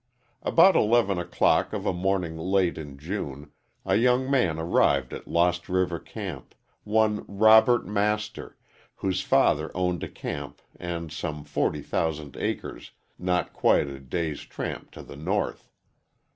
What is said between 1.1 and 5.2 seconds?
o'clock of a morning late in June, a young man arrived